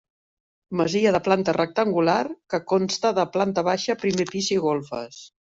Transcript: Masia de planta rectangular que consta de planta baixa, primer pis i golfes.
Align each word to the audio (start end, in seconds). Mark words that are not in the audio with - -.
Masia 0.79 1.11
de 1.15 1.19
planta 1.27 1.53
rectangular 1.57 2.15
que 2.55 2.61
consta 2.73 3.13
de 3.19 3.27
planta 3.37 3.67
baixa, 3.71 3.99
primer 4.07 4.29
pis 4.33 4.51
i 4.59 4.61
golfes. 4.67 5.23